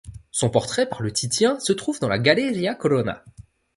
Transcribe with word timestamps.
Son 0.31 0.49
portrait 0.49 0.89
par 0.89 1.03
le 1.03 1.13
Titien 1.13 1.59
se 1.59 1.73
trouve 1.73 1.99
dans 1.99 2.07
la 2.09 2.17
Galleria 2.17 2.73
Colonna. 2.73 3.23